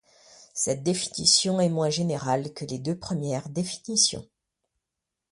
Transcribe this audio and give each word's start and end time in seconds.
Cette 0.55 0.81
définition 0.81 1.59
est 1.59 1.69
moins 1.69 1.91
générale 1.91 2.55
que 2.55 2.65
les 2.65 2.79
deux 2.79 2.97
premières 2.97 3.49
définitions. 3.49 4.27